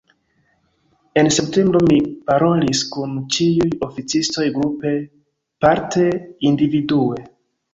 En 1.21 1.27
septembro 1.35 1.81
mi 1.91 1.97
parolis 2.31 2.81
kun 2.95 3.13
ĉiuj 3.35 3.69
oficistoj 3.89 4.49
grupe, 4.57 4.95
parte 5.67 6.09
individue. 6.53 7.25